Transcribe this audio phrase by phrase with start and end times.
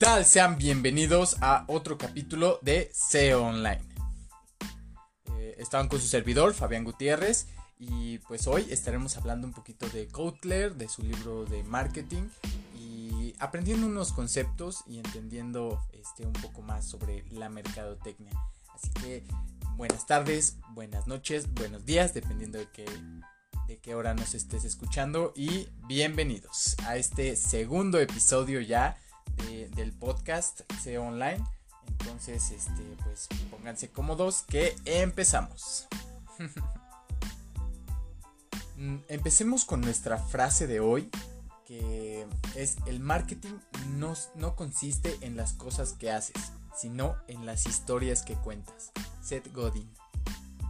[0.00, 0.24] tal?
[0.24, 3.82] Sean bienvenidos a otro capítulo de SEO Online.
[5.36, 10.08] Eh, estaban con su servidor, Fabián Gutiérrez, y pues hoy estaremos hablando un poquito de
[10.08, 12.22] Kotler, de su libro de marketing,
[12.78, 18.32] y aprendiendo unos conceptos y entendiendo este, un poco más sobre la mercadotecnia.
[18.74, 19.22] Así que
[19.76, 22.86] buenas tardes, buenas noches, buenos días, dependiendo de qué,
[23.68, 28.96] de qué hora nos estés escuchando, y bienvenidos a este segundo episodio ya
[29.74, 31.44] del podcast SEO Online.
[31.86, 35.88] Entonces, este, pues pónganse cómodos que empezamos.
[38.80, 41.10] Mm, empecemos con nuestra frase de hoy,
[41.66, 43.58] que es el marketing
[43.98, 48.90] no, no consiste en las cosas que haces, sino en las historias que cuentas.
[49.22, 49.86] Seth Godin.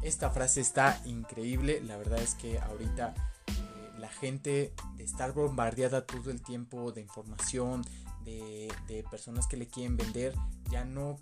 [0.03, 3.15] Esta frase está increíble, la verdad es que ahorita
[3.47, 7.85] eh, la gente de estar bombardeada todo el tiempo de información,
[8.25, 10.35] de, personas que le quieren vender
[10.71, 11.19] ya no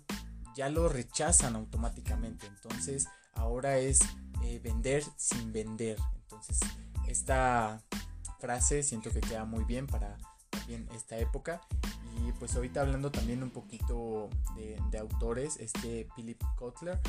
[0.55, 2.47] ya lo rechazan automáticamente.
[2.47, 3.99] Entonces ahora es
[4.43, 5.97] eh, vender sin vender.
[6.23, 6.59] Entonces
[7.07, 7.81] esta
[8.39, 10.17] frase siento que queda muy bien para
[10.49, 11.61] también esta época.
[12.17, 16.99] Y pues ahorita hablando también un poquito de, autores este Philip Kotler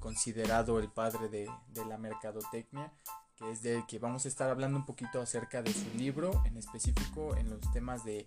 [0.00, 2.92] considerado el padre de, de la mercadotecnia
[3.38, 6.56] que es del que vamos a estar hablando un poquito acerca de su libro en
[6.56, 8.24] específico en los temas de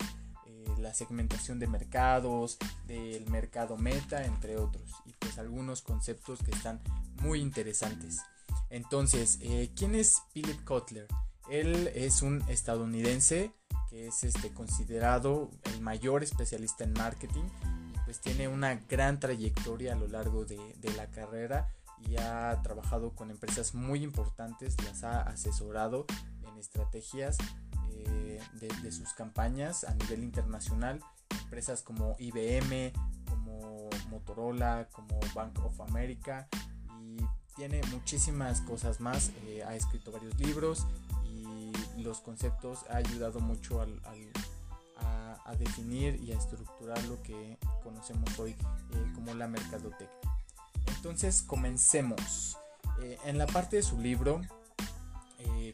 [0.80, 4.92] la segmentación de mercados, del mercado meta, entre otros.
[5.06, 6.82] Y pues algunos conceptos que están
[7.22, 8.22] muy interesantes.
[8.70, 11.08] Entonces, eh, ¿quién es Philip Kotler?
[11.50, 13.52] Él es un estadounidense
[13.90, 17.44] que es este, considerado el mayor especialista en marketing
[18.06, 23.16] pues tiene una gran trayectoria a lo largo de, de la carrera y ha trabajado
[23.16, 26.06] con empresas muy importantes, las ha asesorado
[26.44, 27.38] en estrategias
[28.04, 31.00] de, sus campañas a nivel internacional.
[31.44, 32.92] Empresas como IBM,
[33.28, 36.48] como Motorola, como Bank of America
[37.02, 37.18] y
[37.56, 39.32] tiene muchísimas cosas más.
[39.46, 40.86] Eh, ha escrito varios libros
[41.26, 44.02] y los conceptos ha ayudado mucho al,
[44.98, 50.10] a, definir y a estructurar lo que conocemos hoy eh, como la mercadotecnia.
[50.96, 52.58] Entonces comencemos.
[53.02, 54.42] Eh, en la parte de su libro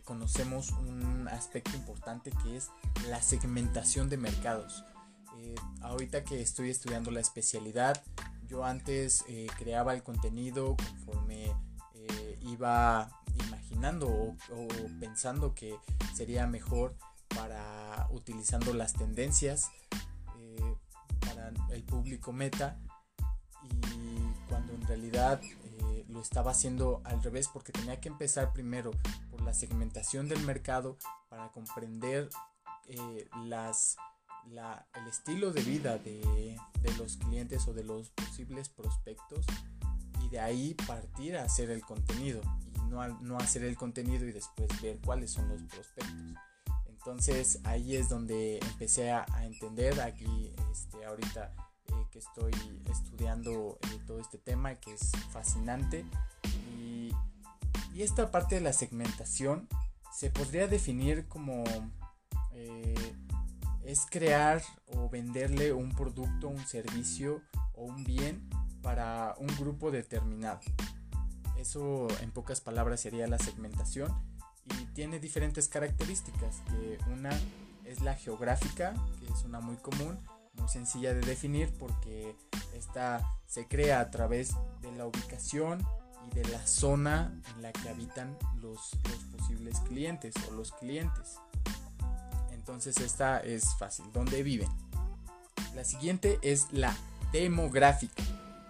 [0.07, 2.69] conocemos un aspecto importante que es
[3.09, 4.85] la segmentación de mercados.
[5.37, 8.01] Eh, ahorita que estoy estudiando la especialidad,
[8.47, 11.53] yo antes eh, creaba el contenido conforme
[12.41, 13.11] iba
[13.45, 14.67] imaginando o,
[15.01, 15.75] pensando que
[16.15, 16.95] sería mejor
[17.27, 19.69] para utilizando las tendencias
[21.19, 22.79] para el público meta
[23.61, 25.41] y cuando en realidad
[26.07, 28.91] lo estaba haciendo al revés porque tenía que empezar primero
[29.47, 30.97] la segmentación del mercado
[31.29, 32.29] para comprender
[32.89, 33.95] eh, las,
[34.45, 36.57] el estilo de vida de,
[36.97, 39.45] los clientes o de los posibles prospectos
[40.21, 42.41] y de ahí partir a hacer el contenido
[42.75, 46.35] y no, no hacer el contenido y después ver cuáles son los prospectos.
[46.87, 51.53] Entonces ahí es donde empecé a, entender aquí este, ahorita
[52.11, 52.51] que estoy
[52.91, 56.03] estudiando eh, todo este tema que es fascinante
[57.97, 59.67] y, esta parte de la segmentación
[60.13, 61.63] se podría definir como
[62.53, 63.15] eh,
[63.83, 67.41] es crear o venderle un producto, un servicio
[67.73, 68.49] o un bien
[68.81, 70.59] para un grupo determinado.
[71.57, 74.13] Eso en pocas palabras sería la segmentación
[74.79, 76.61] y tiene diferentes características.
[76.69, 77.29] Que una
[77.85, 80.19] es la geográfica, que es una muy común,
[80.53, 82.35] muy sencilla de definir porque
[82.73, 85.85] esta se crea a través de la ubicación
[86.31, 88.97] y de la zona en la que habitan los,
[89.31, 91.39] posibles clientes o los clientes.
[92.51, 94.69] Entonces esta es fácil, ¿dónde viven?
[95.75, 96.95] La siguiente es la
[97.31, 98.23] demográfica.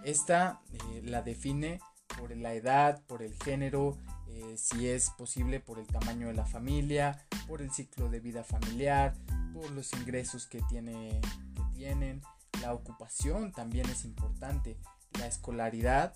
[0.04, 1.80] Esta eh, la define
[2.18, 3.96] por la edad, por el género,
[4.28, 8.44] eh, si es posible por el tamaño de la familia, por el ciclo de vida
[8.44, 9.14] familiar,
[9.52, 11.20] por los ingresos que tiene
[11.78, 12.22] tienen,
[12.60, 14.76] la ocupación también es importante,
[15.18, 16.12] la escolaridad,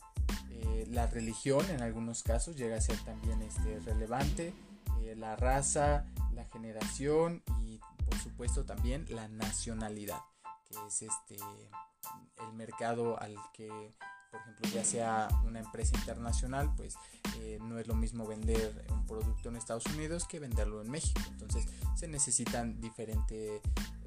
[0.51, 4.55] eh, la religión en algunos casos llega a ser también este, relevante,
[5.03, 10.21] eh, la raza, la generación y por supuesto también la nacionalidad,
[10.69, 13.95] que es este, el mercado al que
[14.31, 16.97] por ejemplo, ya sea una empresa internacional, pues
[17.37, 21.21] eh, no es lo mismo vender un producto en Estados Unidos que venderlo en México.
[21.33, 23.61] Entonces se necesitan diferentes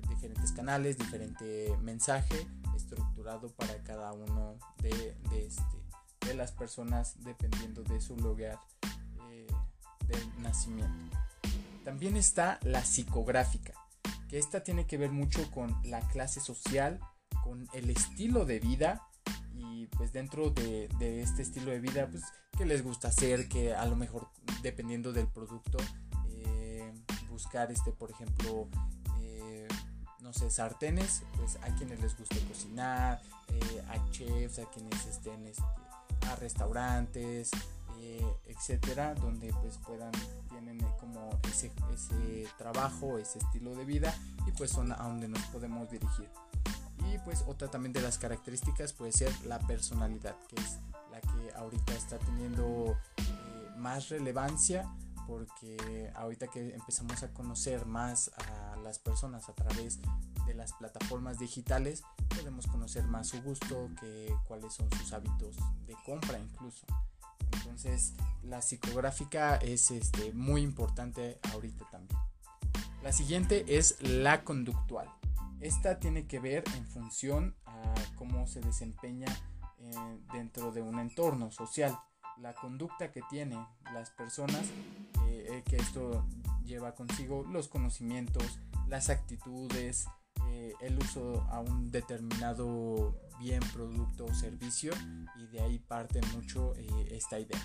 [0.09, 5.77] diferentes canales, diferente mensaje estructurado para cada uno de, este,
[6.25, 8.59] de las personas dependiendo de su lugar
[9.29, 9.47] eh,
[10.07, 11.17] de nacimiento.
[11.83, 13.73] También está la psicográfica,
[14.27, 16.99] que esta tiene que ver mucho con la clase social
[17.45, 19.07] con el estilo de vida
[19.53, 20.89] y pues dentro de,
[21.21, 22.23] este estilo de vida pues
[22.57, 24.29] qué les gusta hacer, que a lo mejor
[24.63, 25.77] dependiendo del producto
[26.27, 26.91] eh,
[27.29, 28.67] buscar este por ejemplo
[29.21, 29.67] eh,
[30.21, 35.45] no sé sartenes pues a quienes les guste cocinar eh, a chefs a quienes estén
[35.45, 35.63] este,
[36.25, 37.51] a restaurantes
[38.47, 40.11] etcétera donde pues puedan
[40.49, 44.13] tienen como ese, ese trabajo ese estilo de vida
[44.45, 46.29] y pues son a donde nos podemos dirigir.
[47.11, 50.79] Y pues otra también de las características puede ser la personalidad, que es
[51.11, 54.89] la que ahorita está teniendo eh, más relevancia
[55.27, 59.99] porque ahorita que empezamos a conocer más a las personas a través
[60.45, 65.55] de las plataformas digitales, podemos conocer más su gusto, que, cuáles son sus hábitos
[65.87, 66.85] de compra incluso.
[67.53, 68.13] Entonces
[68.43, 72.19] la psicográfica es este, muy importante ahorita también.
[73.03, 75.09] La siguiente es la conductual.
[75.61, 79.27] Esta tiene que ver en función a cómo se desempeña
[79.79, 81.97] eh, dentro de un entorno social.
[82.37, 84.65] La conducta que tienen las personas,
[85.27, 86.25] eh, eh, que esto
[86.65, 90.07] lleva consigo los conocimientos, las actitudes,
[90.81, 94.93] el uso a un determinado bien, producto o servicio
[95.37, 96.73] y de ahí parte mucho
[97.09, 97.59] esta idea.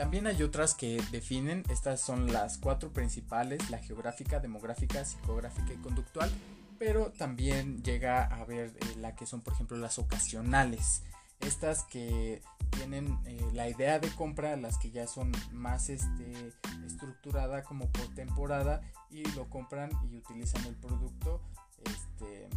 [0.00, 5.76] También hay otras que definen, estas son las cuatro principales, la geográfica, demográfica, psicográfica y
[5.76, 6.30] conductual,
[6.78, 11.02] pero también llega a ver eh, la que son por ejemplo las ocasionales,
[11.40, 16.52] estas que tienen eh, la idea de compra, las que ya son más este,
[16.86, 21.40] estructurada como por temporada y lo compran y utilizan el producto
[21.84, 22.48] este,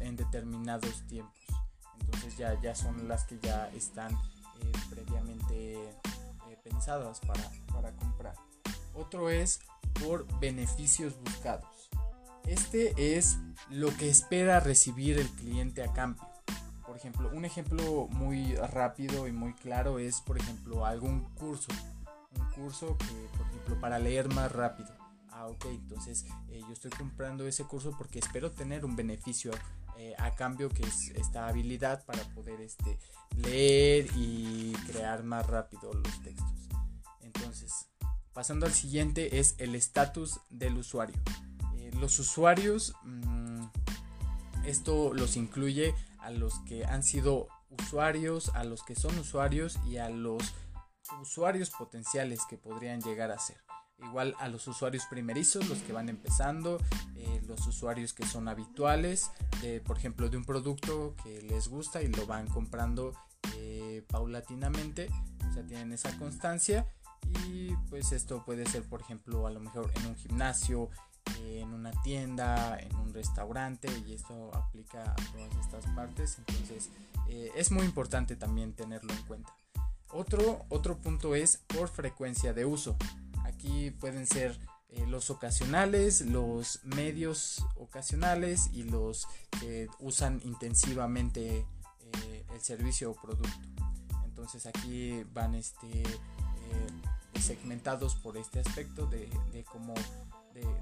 [0.00, 1.38] en determinados tiempos.
[2.00, 5.76] Entonces ya, ya son las que ya están eh, previamente
[6.62, 8.34] pensadas para, para comprar.
[8.94, 9.60] Otro es
[10.00, 11.90] por beneficios buscados.
[12.46, 13.38] Este es
[13.70, 16.22] lo que espera recibir el cliente a cambio.
[16.96, 21.70] Por ejemplo, un ejemplo muy rápido y muy claro es, por ejemplo, algún curso.
[22.30, 24.88] Un curso que, por ejemplo, para leer más rápido.
[25.28, 29.52] Ah, ok, entonces eh, yo estoy comprando ese curso porque espero tener un beneficio
[29.98, 32.98] eh, a cambio que es esta habilidad para poder este,
[33.36, 36.68] leer y crear más rápido los textos.
[37.20, 37.90] Entonces,
[38.32, 41.16] pasando al siguiente es el estatus del usuario.
[41.76, 43.66] Eh, los usuarios, mm,
[44.64, 45.94] esto los incluye
[46.26, 50.42] a los que han sido usuarios, a los que son usuarios y a los
[51.22, 53.58] usuarios potenciales que podrían llegar a ser.
[53.98, 56.78] Igual a los usuarios primerizos, los que van empezando,
[57.14, 59.30] eh, los usuarios que son habituales,
[59.86, 63.12] por ejemplo, de un producto que les gusta y lo van comprando
[63.54, 65.08] eh, paulatinamente,
[65.48, 66.86] o sea, tienen esa constancia
[67.46, 70.90] y pues esto puede ser, por ejemplo, a lo mejor en un gimnasio,
[71.40, 76.38] en una tienda, en un restaurante y esto aplica a todas estas partes.
[76.38, 76.90] Entonces
[77.28, 79.54] eh, es muy importante también tenerlo en cuenta.
[80.10, 82.96] Otro, otro punto es por frecuencia de uso.
[83.44, 84.58] Aquí pueden ser
[84.88, 89.26] eh, los ocasionales, los medios ocasionales y los
[89.60, 93.50] que usan intensivamente eh, el servicio o producto.
[94.24, 96.04] Entonces aquí van este,
[97.40, 99.28] segmentados por este aspecto de,
[99.70, 99.94] cómo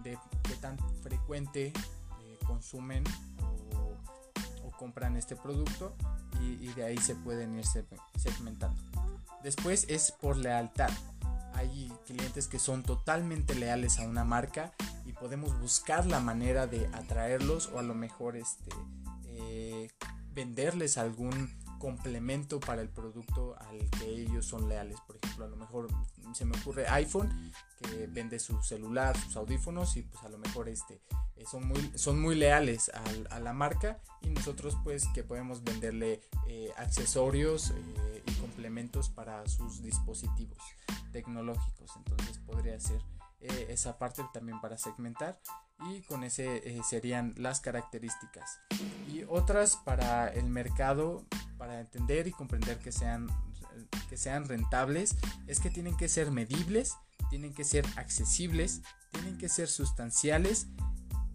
[0.02, 1.72] de, qué tan frecuente
[2.20, 3.04] eh, consumen
[3.42, 5.94] o, compran este producto
[6.40, 7.64] y, de ahí se pueden ir
[8.16, 8.76] segmentando.
[9.42, 10.90] Después es por lealtad.
[11.54, 14.72] Hay clientes que son totalmente leales a una marca
[15.06, 18.70] y podemos buscar la manera de atraerlos o a lo mejor este,
[19.26, 19.88] eh,
[20.32, 24.98] venderles algún complemento para el producto al que ellos son leales.
[25.06, 25.88] Por ejemplo, a lo mejor
[26.32, 27.43] se me ocurre iPhone
[27.88, 31.00] que vende su celular, sus audífonos y pues a lo mejor este
[31.36, 32.90] eh, son muy son muy leales
[33.30, 39.46] a, la marca y nosotros pues que podemos venderle eh, accesorios eh, y complementos para
[39.48, 40.58] sus dispositivos
[41.12, 41.90] tecnológicos.
[41.96, 43.00] Entonces podría ser
[43.68, 45.38] esa parte también para segmentar
[45.90, 48.58] y con ese serían las características
[49.12, 51.26] y otras para el mercado
[51.58, 53.28] para entender y comprender que sean,
[54.08, 56.94] que sean rentables es que tienen que ser medibles,
[57.30, 60.66] tienen que ser accesibles, tienen que ser sustanciales.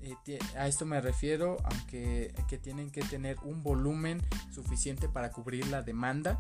[0.02, 5.68] Eh, a esto me refiero, aunque que tienen que tener un volumen suficiente para cubrir
[5.68, 6.40] la demanda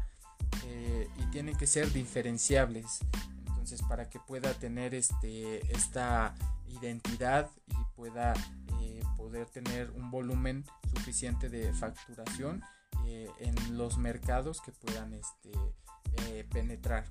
[0.66, 3.00] eh, y tienen que ser diferenciables.
[3.48, 6.34] Entonces, para que pueda tener este, esta
[6.68, 8.34] identidad y pueda
[8.82, 10.66] eh, poder tener un volumen
[10.96, 12.64] suficiente de facturación,
[13.40, 15.52] en los mercados que puedan este,
[16.52, 17.06] penetrar.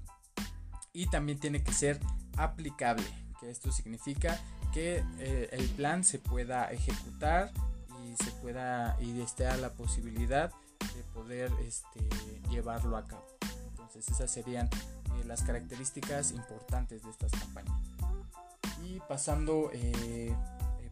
[0.99, 2.01] Y también tiene que ser
[2.37, 3.07] aplicable,
[3.39, 4.37] que esto significa
[4.73, 7.53] que eh, el plan se pueda ejecutar
[8.05, 10.51] y se pueda y esté a la posibilidad
[10.97, 12.01] de poder este,
[12.51, 13.25] llevarlo a cabo.
[13.69, 17.81] Entonces esas serían eh, las características importantes de estas campañas.
[18.85, 20.35] Y pasando eh,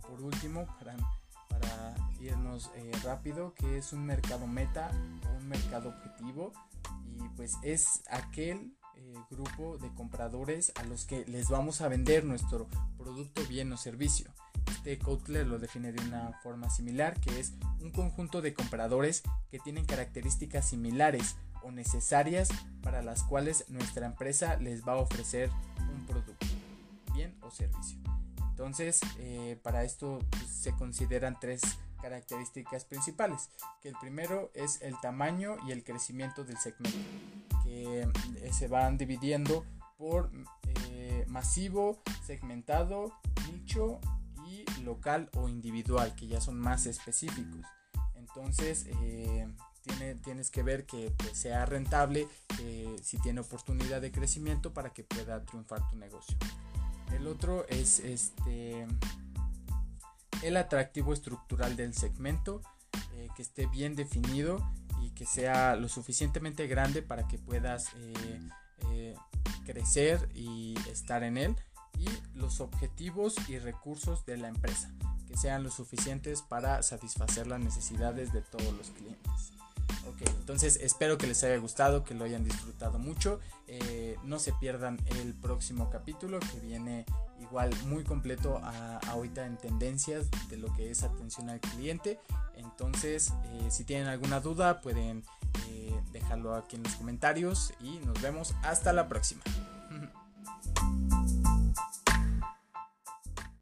[0.03, 0.95] por último, para,
[1.49, 2.71] para irnos
[3.03, 4.89] rápido, que es un mercado meta
[5.29, 6.53] o un mercado objetivo.
[7.19, 8.77] Y pues es aquel
[9.31, 14.31] grupo de compradores a los que les vamos a vender nuestro producto, bien o servicio.
[14.71, 19.59] Este Kotler lo define de una forma similar, que es un conjunto de compradores que
[19.59, 22.49] tienen características similares o necesarias
[22.83, 25.51] para las cuales nuestra empresa les va a ofrecer
[25.93, 26.47] un producto,
[27.15, 27.99] bien o servicio.
[28.51, 31.63] Entonces, eh, para esto pues, se consideran tres
[32.01, 33.51] características principales,
[33.83, 36.99] que el primero es el tamaño y el crecimiento del segmento,
[37.87, 39.65] eh, se van dividiendo
[39.97, 40.31] por
[40.91, 43.13] eh, masivo, segmentado,
[43.51, 44.01] nicho
[44.47, 47.63] y local o individual, que ya son más específicos.
[48.15, 48.87] Entonces,
[50.23, 52.29] tienes que ver que pues, sea rentable,
[53.03, 56.37] si tiene oportunidad de crecimiento para que pueda triunfar tu negocio.
[57.13, 58.87] El otro es este
[60.43, 62.63] el atractivo estructural del segmento,
[63.15, 64.59] eh, que esté bien definido
[65.01, 68.41] y que sea lo suficientemente grande para que puedas eh,
[68.91, 69.15] eh,
[69.65, 71.57] crecer y estar en él.
[71.99, 74.93] Y los objetivos y recursos de la empresa,
[75.27, 79.53] que sean lo suficientes para satisfacer las necesidades de todos los clientes.
[80.09, 83.41] Ok, entonces espero que les haya gustado, que lo hayan disfrutado mucho.
[83.67, 87.07] Eh, no se pierdan el próximo capítulo que viene
[87.49, 92.21] igual muy completo a, ahorita en tendencias de lo que es atención al cliente.
[92.57, 95.25] Entonces, eh, si tienen alguna duda, pueden
[95.69, 99.43] eh, dejarlo aquí en los comentarios y nos vemos hasta la próxima.